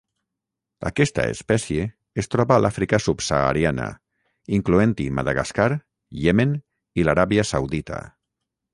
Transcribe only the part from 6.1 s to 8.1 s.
Iemen i l'Aràbia Saudita.